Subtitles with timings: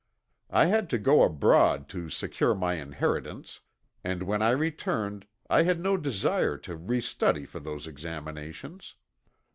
[0.49, 3.59] I had to go abroad to secure my inheritance,
[4.03, 8.95] and when I returned I had no desire to restudy for those examinations.